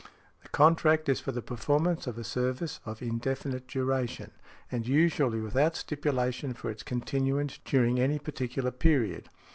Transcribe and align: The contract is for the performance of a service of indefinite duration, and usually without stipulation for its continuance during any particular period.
The 0.41 0.49
contract 0.49 1.07
is 1.09 1.19
for 1.19 1.31
the 1.31 1.43
performance 1.43 2.07
of 2.07 2.17
a 2.17 2.23
service 2.23 2.79
of 2.87 3.03
indefinite 3.03 3.67
duration, 3.67 4.31
and 4.71 4.87
usually 4.87 5.39
without 5.39 5.75
stipulation 5.75 6.55
for 6.55 6.71
its 6.71 6.81
continuance 6.81 7.59
during 7.65 7.99
any 7.99 8.17
particular 8.17 8.71
period. 8.71 9.29